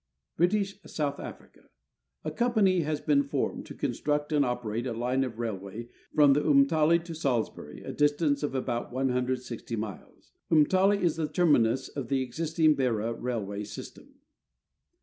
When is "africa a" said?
1.19-2.31